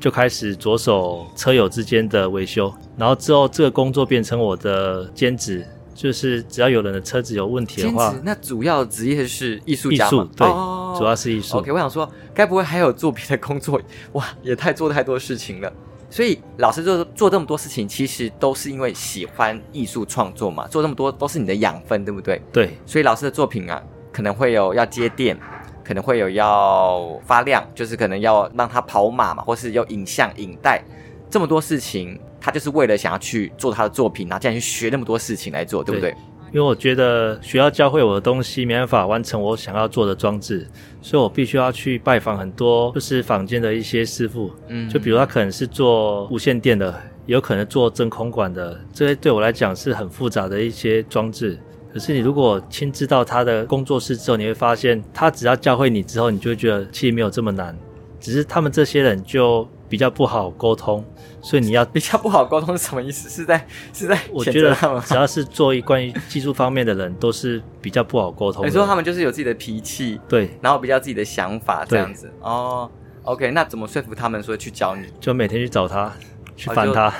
[0.00, 2.72] 就开始着手车友之间的维修。
[2.96, 5.62] 然后之后这个工作变成我的兼职，
[5.94, 10.26] 就是只要有人的车子有问题的话，那主要职业是艺术家吗？
[10.34, 11.58] 对，oh, 主要是艺术。
[11.58, 13.78] OK，我想说，该不会还有做别的工作？
[14.12, 15.70] 哇，也太做太多事情了。
[16.08, 20.66] 所以老师做做这么多事情，其实都是因为喜欢艺术创作嘛。
[20.68, 22.40] 做这么多都是你的养分，对不对？
[22.50, 22.70] 对。
[22.86, 25.38] 所以老师的作品啊，可能会有要接电。
[25.84, 30.82] 可能会有要发亮，就是可能要让它跑马嘛，或是有影像、影带
[31.30, 36.14] 这么多事情，他就是为了想要去做他的作品，然后这样去学那么多事情来做，对不对？
[36.52, 40.68] 因为我觉得学校教会我的东西没办法完成我想要做的装置，
[41.00, 46.92] 所以我必须要去拜访很多就是坊间的一些师傅，嗯，就比如他可能是做无线电的，
[47.24, 51.58] 也有可能做真空管的，这些对我来讲是很复杂的一些装置。
[51.92, 57.76] 可是你如果亲自到他的工作室之后，你会发现他只要教会你之后，你就会觉得其实没有这么难，
[58.18, 61.04] 只是他们这些人就比较不好沟通。
[61.44, 63.28] 所以你要比较不好沟通是什么意思？
[63.28, 64.16] 是在是在？
[64.30, 64.74] 我觉得
[65.04, 68.64] 只要是做一关于技术方面的人，都是比较不好沟通。
[68.64, 72.32] 你说他们就是有自己的脾气，对，然后比较自己的想法这样子。
[72.40, 72.88] 哦
[73.24, 75.04] ，OK，那怎么说服他们说去教你？
[75.18, 76.12] 就每天去找他，
[76.56, 77.08] 去烦他。
[77.08, 77.12] 哦，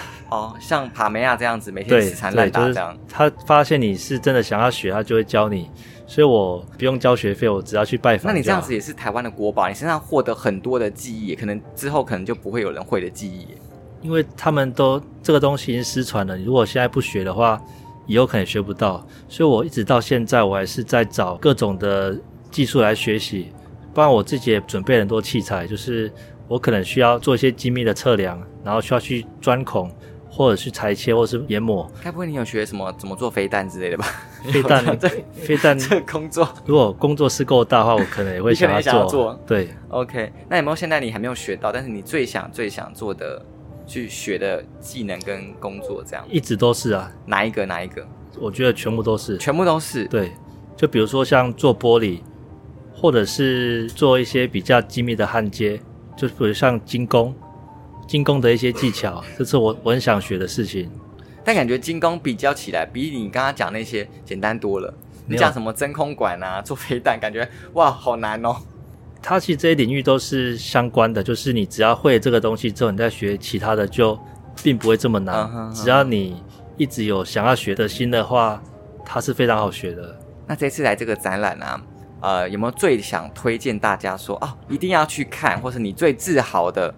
[0.60, 2.96] 像帕梅亚这样子，每天死缠烂打这样。
[3.08, 5.70] 他发现你是真的想要学，他就会教你。
[6.06, 8.30] 所以我不用交学费，我只要去拜访。
[8.30, 13.48] 那你这样子也是台湾的国宝，你身上获得很多的记忆，可能之后可能就不会有人会的记忆。
[14.02, 17.58] 因为他们都这个东西已经失传了，你如果现在不学的话，
[18.06, 19.06] 以后可能学不到。
[19.28, 22.18] 所以我一直到现在，我还是在找各种的
[22.50, 23.50] 技术来学习。
[23.94, 26.12] 不然我自己也准备很多器材，就是
[26.48, 29.90] 我可能需要做一些精密的测量，然后需要去钻孔，
[30.34, 31.86] 或者去裁切，或者是研磨。
[32.02, 34.06] 该不会你有学什么怎么做飞弹之类的吧？
[34.50, 38.92] 飞弹对， 飞弹这个工作，如果工作室够大的话，我可能也会想要做。
[38.98, 40.32] 要做对，OK。
[40.48, 43.44] 那有没有现在你还没有学到，但是你最想最想做的？
[43.84, 47.12] 去学的技能跟工作，这样一直都是啊。
[47.26, 47.66] 哪一个？
[47.66, 48.06] 哪一个？
[48.38, 50.04] 我觉得全部都是，全部都是。
[50.06, 50.30] 对，
[50.76, 52.20] 就比如说像做玻璃，
[52.94, 55.80] 或者是做一些比较精密的焊接，
[56.16, 57.34] 就比如像精工，
[58.06, 60.90] 精工的一些技巧，这是我我很想学的事情。
[61.44, 64.92] 但感觉精工比较起来，比你刚刚讲那些简单多了。
[65.26, 68.56] 你讲什么真空管啊，做飞弹，感觉哇，好难哦。
[69.22, 74.18] 它其实这些领域都是相关的，就是你只要会这个东西之后，你再学其他的就
[74.62, 75.34] 并不会这么难。
[75.34, 75.82] Uh -huh, uh -huh.
[75.82, 76.42] 只要你
[76.76, 78.60] 一直有想要学的心的话，
[79.04, 80.18] 它是非常好学的。
[80.46, 81.82] 那这次来这个展览啊，
[82.20, 86.92] 呃，有没有最想推荐大家说哦，一定要去看，或是你最自豪的？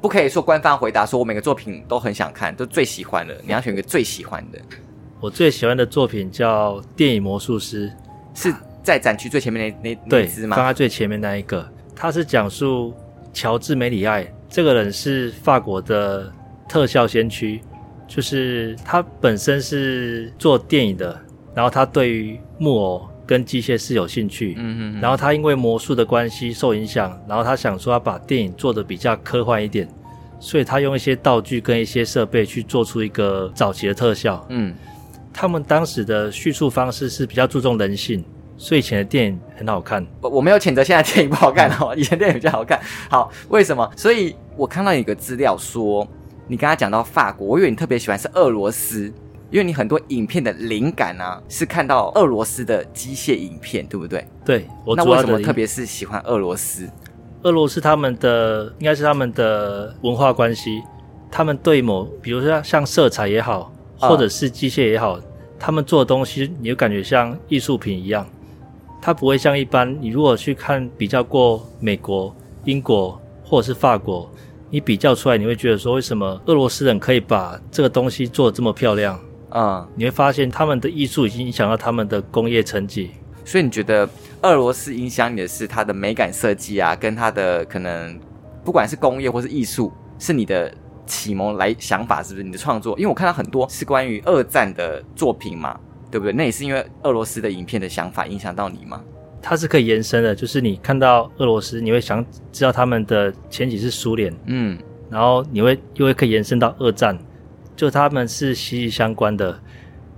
[0.00, 4.58] 不可以说官方回答说我每个作品都很想看，都最喜欢的，你要选一个最喜欢的。
[5.20, 7.88] 我最喜欢的作品叫《电影魔术师》，
[8.42, 8.54] 是。
[8.82, 10.56] 在展区最前面那那那只吗？
[10.56, 12.94] 放在最前面那一个，他是讲述
[13.30, 16.32] 乔治梅里爱这个人是法国的
[16.66, 17.60] 特效先驱，
[18.08, 21.14] 就是他本身是做电影的，
[21.54, 29.88] 然后他对于木偶跟机械是有兴趣，嗯嗯，然后他因为魔术的关系受影响，然后他想说要把电影做的比较科幻一点，
[30.40, 34.74] 所以他用一些道具跟一些设备去做出一个早期的特效，嗯，
[35.32, 38.24] 他们当时的叙述方式是比较注重人性。
[38.58, 42.78] 所以以前的电影很好看，我我没有谴责现在电影不好看哦，以前电影比较好看。
[43.08, 43.88] 好，为什么？
[43.96, 46.06] 所以我看到一个资料说，
[46.48, 49.10] 你刚才讲到法国，我以为你特别喜欢是俄罗斯，
[49.50, 54.26] 因为你很多影片的灵感啊是看到俄罗斯的机械影片，对不对？
[54.44, 56.88] 对，我那为什么特别是喜欢俄罗斯？
[57.42, 60.82] 俄罗斯他们的应该是他们的文化关系，
[61.30, 65.22] 他们对某，比如说像色彩也好，或者是机械也好，嗯，
[65.58, 68.26] 他们做的东西，你就感觉像艺术品一样。
[69.02, 72.36] 它不会像一般，你如果去看比较过美国、
[72.66, 74.30] 英国或者是法国，
[74.68, 79.18] 你比较出来，你会觉得说，为什么俄罗斯人可以把这个东西做得这么漂亮？
[79.50, 83.10] 啊、嗯，你会发现他们的艺术已经影响到他们的工业成绩。
[83.44, 84.08] 所以你觉得
[84.42, 88.18] 俄罗斯影响你的是它的美感设计啊，跟它的可能
[88.64, 90.72] 不管是工业或是艺术，是你的
[91.04, 92.98] 启蒙来想法，是不是你的创作？
[92.98, 95.78] 因为我看到很多是关于二战的作品嘛。
[96.12, 96.32] 对不对？
[96.32, 99.00] 那也是因为俄罗斯的影片的想法影响到你吗？
[99.40, 104.76] 它是可以延伸的，就是你看到俄罗斯，你会想知道他们的前几是苏联，嗯，
[105.08, 107.16] 然后你会又会可以延伸到二战，
[107.76, 109.60] 就他们是息息相关的。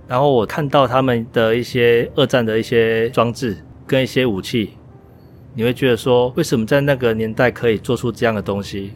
[0.07, 4.77] 然后我看到他们的一些二战的一些装置跟一些武器，
[5.53, 8.93] 你会觉得说，为什么在那个年代可以做出这样的东西？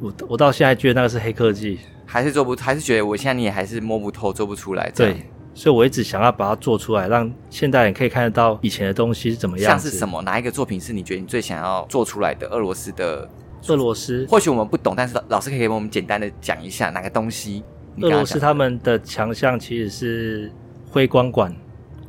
[0.00, 4.90] 我我到现在觉得那个是黑科技，还是做不，还是觉得我现在你也还是摸不透，做不出来。
[4.94, 5.16] 对。
[5.54, 9.70] 所以我一直想要把它做出来，让现代人可以看得到以前的东西是怎么样。
[9.70, 10.20] 像是什么？
[10.20, 12.46] 哪一个作品是你觉得你最想要做出来的？
[12.48, 13.26] 俄罗斯的
[13.68, 17.62] 俄罗斯，或许我们不懂，但是老师可以给我们简单的讲一下哪个东西。
[18.00, 20.52] 俄罗斯他们的强项其实是
[20.90, 21.54] 辉光管，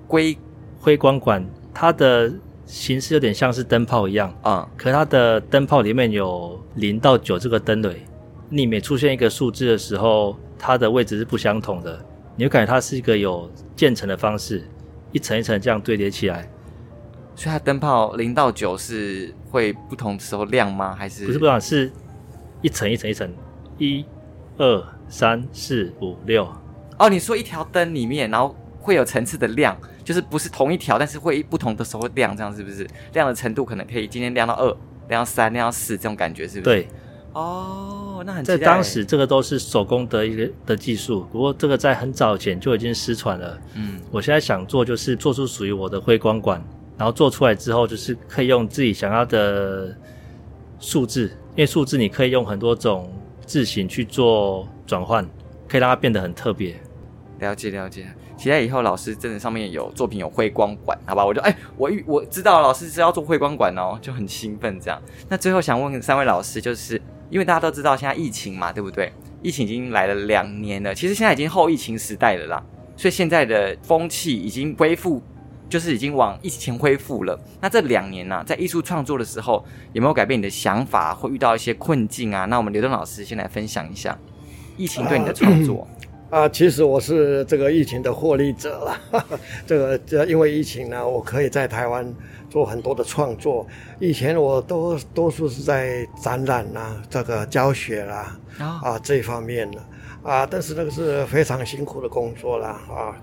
[0.07, 0.37] 辉
[0.79, 2.31] 辉光管，它的
[2.65, 8.05] 形式有点像是灯泡一样啊、嗯，可它的灯泡里面有零到九这个灯蕊，
[8.49, 12.05] 你每出现一个数字的时候，它的位置是不相同的。
[12.35, 14.63] 你会感觉它是一个有渐层的方式，
[15.11, 16.47] 一层一层这样堆叠起来。
[17.37, 20.95] 所以它灯泡零到九是会不同时候亮吗？
[20.97, 21.91] 还是不是不同，是
[22.63, 23.31] 一层一层一层，
[23.77, 24.03] 一、
[24.57, 26.51] 二、三、四、五、六。
[26.97, 32.87] 哦，你说一条灯里面，然后会有层次的亮，就是不是同一条，但是会不同的时候亮，这样是不是？
[33.13, 34.65] 亮的程度可能可以今天亮到二，
[35.07, 36.75] 亮到三，亮到四，这种感觉是不是？
[36.75, 36.87] 对。
[37.33, 43.61] 哦，那很在当时这个都是手工的一个的技术，不过这个在很早前就已经失传了。
[43.75, 46.59] 嗯，我现在想做就是做出属于我的辉光管，
[46.97, 49.95] 然后做出来之后就是可以用自己想要的
[50.79, 53.13] 数字，因为数字你可以用很多种
[53.45, 55.23] 字型去做转换，
[55.67, 56.75] 可以让它变得很特别。
[57.39, 61.23] 了解了解，期待以后老师真的上面有作品有辉光管，好吧？
[61.23, 64.99] 我就哎，我我知道老师是要做辉光管哦，就很兴奋这样。
[65.29, 69.13] 那最后想问三位老师，就是因为大家都知道现在疫情嘛，对不对？
[69.43, 72.63] 疫情已经来了两年了，其实现在已经后疫情时代了啦，
[72.95, 75.21] 所以现在的风气已经恢复，
[75.69, 77.39] 就是已经往疫情恢复了。
[77.61, 82.45] 那这两年呢、啊，在艺术创作的时候，有没有改变你的想法，或遇到一些困境啊？
[82.45, 84.17] 那我们刘东老师先来分享一下
[84.77, 85.87] 疫情对你的创作。
[86.29, 89.25] 啊，其实我是这个疫情的获利者了。
[89.65, 92.13] 这个这因为疫情呢，我可以在台湾
[92.49, 93.65] 做很多的创作。
[93.97, 99.81] 以前我都多数是在展览啊，这个教学啦，啊这一方面的
[100.21, 103.15] 啊，但是那个是非常辛苦的工作啦啊。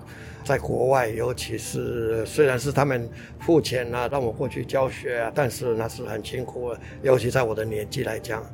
[0.44, 3.08] 在国外，尤其是虽然是他们
[3.40, 8.44] 付钱啊，让我过去教学啊，但是那是很辛苦的，尤其在我的年纪来讲。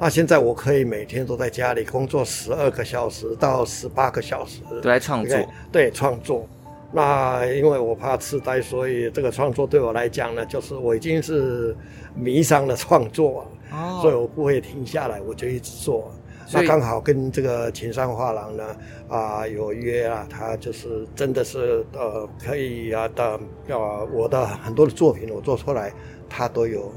[0.00, 5.38] 那现在我可以每天都在家里工作十二个小时到十八个小时，都在创作。
[5.70, 6.48] 对，创作。
[6.92, 11.76] 那因为我怕痴呆，所以这个创作对我来讲呢，就是我已经是
[12.14, 16.12] 迷上了创作，哦，所以我不会停下来，我就一直做。
[16.52, 18.64] 那刚好跟这个秦山画廊呢
[19.08, 23.24] 啊、呃、有约啊，他就是真的是呃可以啊的
[23.68, 25.92] 啊我的很多的作品我做出来，
[26.28, 26.92] 他都有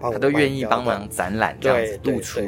[0.00, 2.40] 帮我，他都愿意帮忙展览这样子露出，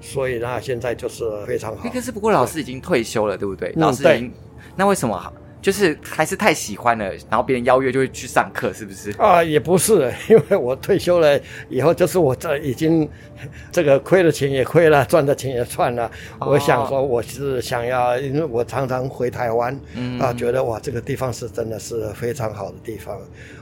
[0.00, 1.88] 所以呢现在就是非常好。
[1.88, 3.72] 可是不过老师已经退休了，对不对？
[3.76, 4.32] 老师已经、嗯、
[4.76, 5.32] 那为什么好？
[5.62, 9.12] 就是还是太喜欢了，然后别人邀约就会去上课，是不是？
[9.12, 13.08] 啊，也不是， 因为我退休了以后，就是我这已经
[13.70, 16.10] 这个亏的钱也亏了，赚的钱也赚了。
[16.40, 23.16] 哦、我想说，我是想要，因为我常常回台湾，嗯、啊，觉得哇，这个地方是真的是非常好的地方，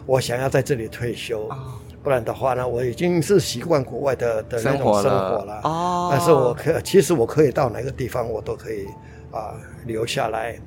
[0.07, 1.47] 我想要在这里退休。
[1.51, 5.03] 哦、不然的话呢，我已经是习惯国外的的那种生活了。
[5.03, 8.87] 生活了哦，但是我可其实我可以到哪个地方，我都可以
[9.31, 9.53] 啊
[9.85, 10.59] 留下来。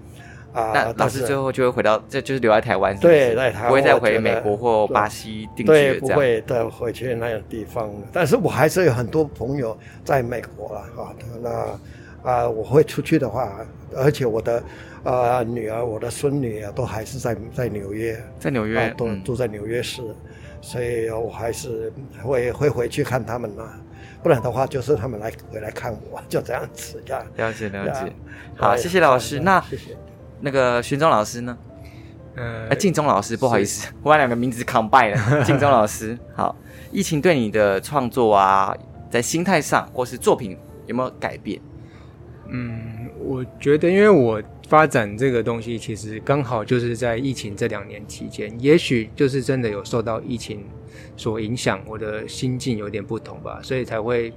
[0.54, 7.90] 啊，那老师最后就会回到，这就是留在台湾，对，在台湾，不会再回美国或巴西定居，对，不会再回去那个地方。
[8.12, 11.12] 但是我还是有很多朋友在美国了啊。
[11.42, 13.52] 那啊，我会出去的话，
[13.96, 14.64] 而且我的
[15.04, 20.16] 啊女儿、我的孙女啊，都还是在在纽约，在纽约、啊、都住在纽约市，嗯、
[20.62, 21.92] 所以我还是
[22.24, 23.74] 会会回去看他们嘛。
[24.22, 27.04] 不然的话，就是他们来回来看我，就这样子。
[27.36, 28.14] 了解了解，
[28.56, 29.40] 好，谢谢老师。
[29.40, 29.98] 那谢谢。
[30.46, 31.58] 那个玄宗老师呢？
[32.36, 35.44] 呃，敬忠老师，不好意思，我把两个名字 combine 了。
[35.46, 36.54] 敬忠老师，好，
[36.92, 38.76] 疫情对你的创作啊，
[39.10, 41.62] 在心态上或是作品有没有改变？
[42.50, 50.66] 嗯，我觉得，因为我发展这个东西，其实刚好就是在疫情这两年期间，也许就是真的有受到疫情
[51.16, 54.34] 所影响，我的心境有点不同吧，所以才会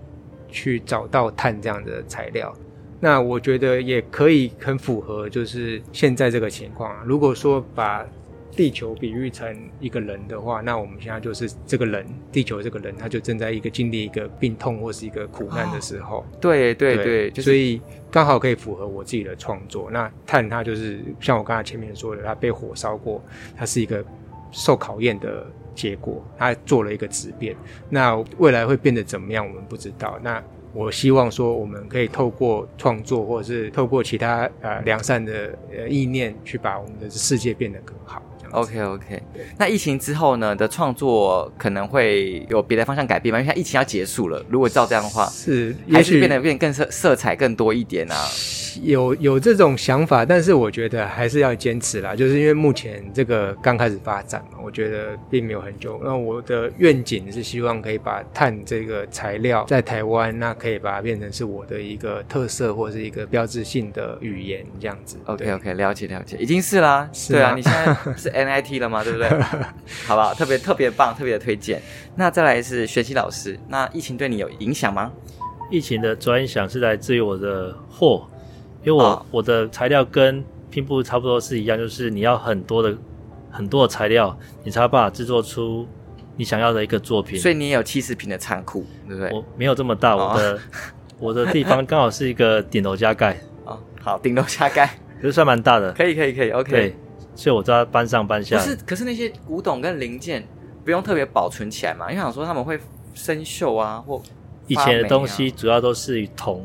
[0.48, 2.54] 去找到碳这样的材料。
[3.06, 6.92] 那我觉得也可以很符合，就是现在这个情况。
[7.06, 8.04] 如果说把
[8.56, 16.26] 地球比喻成一个人的话，那我们现在就是这个人，地球这个人，他就正在一个经历一个病痛或是一个苦难的时候。
[16.40, 19.88] 对对对，所以刚好可以符合我自己的创作。
[19.88, 23.22] 那碳它就是像我刚才前面说的，它被火烧过，
[23.56, 24.04] 它是一个
[24.50, 27.54] 受考验的结果，它做了一个质变。
[27.88, 30.18] 那未来会变得怎么样，我们不知道。
[30.24, 30.42] 那
[30.76, 38.22] 我希望说，我们可以透过创作，或者是透过其他呃良善的呃意念，去把我们的世界变得更好。
[38.52, 39.22] OK OK，
[39.58, 43.40] 那疫情之后呢的创作可能会有别的方向改变吗？
[43.40, 48.14] 因为它疫情要结束了，如果照这样的话，是还是变得变更色色彩更多一点啊？
[48.82, 52.14] 有有这种想法，但是我觉得还是要坚持啦。
[52.14, 56.00] 就是因为目前这个刚开始发展嘛，我觉得并没有很久。
[56.04, 65.16] 那我的愿景是希望可以把碳这个材料在台湾，那可以把它变成是我的一个特色或是一个标志性的语言这样子。
[65.26, 67.08] OK OK，了解了解，已经是啦。
[67.12, 67.32] 是？
[67.32, 69.02] 对啊，你现在是 NIT 了吗？
[69.02, 69.28] 对不对？
[70.06, 70.34] 好不好？
[70.34, 71.80] 特别特别棒，特别的推荐。
[72.14, 75.12] 那再来是学习老师，那疫情对你有影响吗？
[75.70, 78.28] 疫情的主要影响是来自于我的货。
[78.86, 82.96] 因为我、哦、我的材料跟拼布差不多是一样，就是你要很多的
[83.50, 85.84] 很多的材料，你才有办法制作出
[86.36, 87.36] 你想要的一个作品。
[87.36, 89.32] 所以你也有七十平的仓库，对不对？
[89.32, 90.58] 我没有这么大，我的、哦、
[91.18, 93.36] 我的地方刚好是一个顶楼加盖。
[93.64, 94.86] 哦，好，顶楼加盖，
[95.20, 95.92] 可是算蛮大的。
[95.92, 96.70] 可以，可以，可以，OK。
[96.70, 96.96] 对，
[97.34, 98.56] 所以我知道搬上搬下。
[98.56, 100.46] 可是，可是那些古董跟零件
[100.84, 102.08] 不用特别保存起来嘛？
[102.08, 102.78] 因为想说他们会
[103.14, 104.22] 生锈啊，或、啊、
[104.68, 106.64] 以前的东西主要都是铜，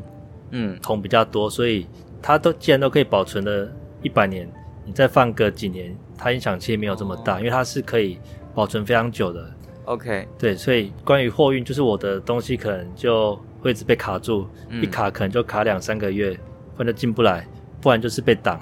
[0.51, 1.87] 嗯，铜比较多，所以
[2.21, 4.49] 它都既然都可以保存了一百年，
[4.85, 8.19] 你再放个几年，它影响其实没有这么大，哦、因为它是可以
[8.53, 9.51] 保存非常久的。
[9.85, 16.37] OK，对，所以关于货运，就是我的东西可能就会一直被卡住，嗯、一卡可能就卡两三个月。
[16.73, 17.45] 不然就进不来，
[17.81, 18.59] 不然就是被挡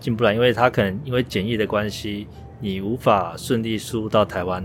[0.00, 2.26] 进不来，因为它可能因为检疫的关系，
[2.58, 4.64] 你无法顺利输入到台湾，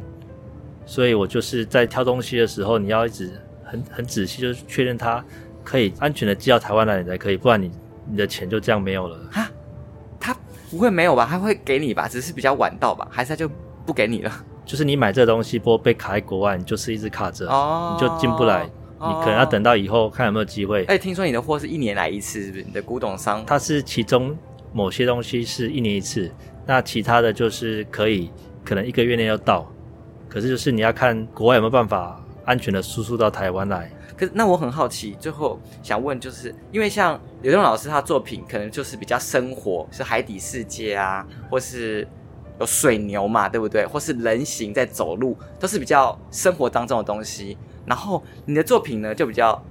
[0.86, 3.30] 所以我就是在挑东西的时候，你要一直
[3.64, 5.24] 很很仔细，就是确认它
[5.64, 7.70] 可以安全的寄到台湾来，你才可以，不然你
[8.10, 9.20] 你的钱就这样没有了。
[9.32, 9.50] 哈，
[10.20, 10.36] 他
[10.70, 11.28] 不会没有吧？
[11.30, 12.08] 他会给你吧？
[12.08, 13.08] 只是比较晚到吧？
[13.12, 13.50] 还是他就
[13.86, 14.32] 不给你了？
[14.66, 18.70] 就是你买这个东西，不过被卡在国外，你就是一直卡着，哦、你就进不来。
[19.00, 20.84] 你可能要等到以后看有没有机会。
[20.86, 22.64] 哎，听说你的货是一年来一次，是不是？
[22.64, 24.36] 你的古董商，它是其中
[24.74, 26.32] 某些东西是一年一次，
[26.66, 28.32] 那其他的就是可以
[28.66, 29.72] 可能一个月内要到，
[30.28, 33.92] 可是就是你要看国外有没有办法安全的输出到台湾来。
[34.18, 42.08] 可是那我很好奇，最后想问，就是因为像刘东老师他作品可能就是比较生活，是海底世界啊，或是
[42.60, 43.86] 有水牛嘛，对不对？
[43.86, 47.56] 或是人形在走路，都是比较生活当中的东西。
[47.86, 49.62] 然后你的作品呢，就比较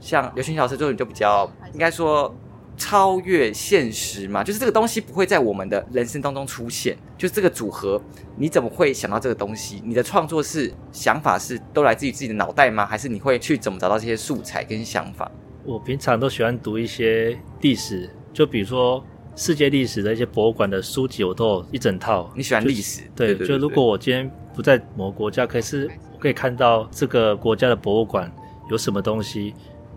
[0.00, 2.34] 像刘轩老师作品，就比较应该说
[2.76, 6.96] 超越现实嘛，就是这个东西不会在我们的人生当中出现。
[7.16, 8.00] 就是这个组合，
[8.36, 9.80] 你怎么会想到这个东西？
[9.84, 12.84] 你的创作是想法是都来自于自己的脑袋吗？
[12.84, 15.30] 还是你会去怎么找到这些素材跟想法？
[15.64, 19.04] 我平常都喜欢读一些历史，就比如说
[19.36, 22.30] 世界历史的一些博物馆的书籍，我都有一整套。
[22.34, 23.02] 你喜欢历史？
[23.14, 25.90] 对，对，对，对，就如果我今天不在某个国家，可是。
[26.22, 28.32] 可以看到这个国家的博物馆
[28.70, 29.52] 有什么东西，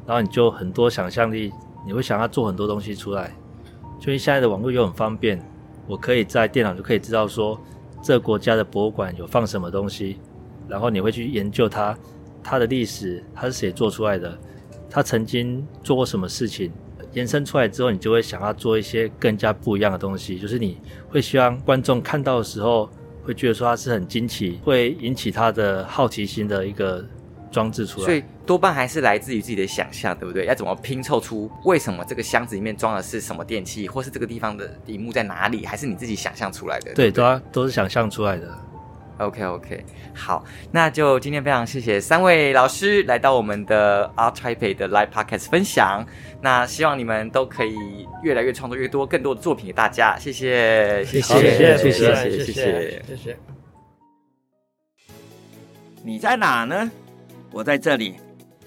[0.07, 1.53] 然后你就很多想象力，
[1.85, 3.31] 你会想要做很多东西出来。
[3.99, 5.41] 就因为现在的网络又很方便，
[5.87, 7.59] 我可以在电脑就可以知道说
[8.01, 10.17] 这国家的博物馆有放什么东西，
[10.67, 11.97] 然后你会去研究它，
[12.43, 14.37] 它的历史，它是谁做出来的，
[14.89, 16.71] 它曾经做过什么事情，
[17.13, 20.77] 延伸出来之后，你就会想要做一些更加不一样的东西，就是你
[21.09, 22.89] 会希望观众看到的时候。
[23.23, 27.03] 会觉得说它是很惊奇，会引起他的好奇心的一个
[27.55, 30.45] 装置出来，所以多半还是来自于自己的想象，对不对？
[30.45, 36.93] 要怎么拼凑出为什么这个箱子里面装的是什么电器，或是这个地方的荧幕在哪里，还是你自己想象出来的？
[36.93, 38.53] 对，对，对，都要都是想象出来的。
[39.17, 40.43] OK OK，好，
[40.73, 46.05] 那就今天非常谢谢三位老师来到我们的 Art Taipei 的 Live Podcast 分享。
[46.41, 47.77] 那希望你们都可以
[48.21, 50.19] 越来越创作越多更多的作品给大家。
[50.19, 53.37] 谢谢，谢谢，谢谢，谢谢，谢谢，谢谢。
[56.03, 56.91] 你在哪呢？
[57.55, 58.15] 我在这里。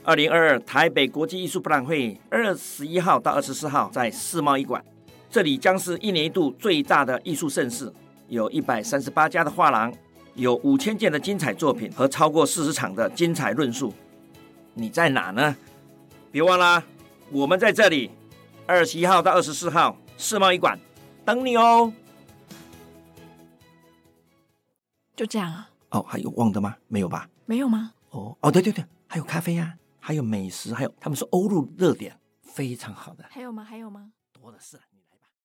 [0.02, 4.82] 二零二二台北国际艺术博览会二十一号到二十四号在世贸一馆，
[5.28, 7.92] 这里将是一年一度最大的艺术盛事，
[8.28, 9.92] 有一百三十八家的画廊。
[10.36, 13.92] 有五千件的精彩作品和超过四十场的精彩论述，
[14.72, 15.54] 你在哪呢？
[16.30, 16.82] 别忘了，
[17.30, 18.10] 我们在这里，
[18.64, 20.78] 二十一号到二十四号世贸一馆
[21.26, 21.92] 等你哦。
[25.14, 25.68] 就这样啊？
[25.90, 26.76] 哦，还有忘的吗？
[26.86, 27.28] 没有吧？
[27.44, 27.92] 没有吗？
[28.18, 33.24] 哦哦，对对对，还有咖啡呀、啊，还有美食，还有他们说欧陆热点，非常好的。
[33.30, 33.62] 还有吗？
[33.62, 34.12] 还有吗？
[34.32, 34.78] 多的是。